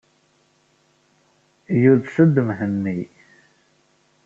Yudes-d 1.81 2.35
Mhenni. 2.47 2.99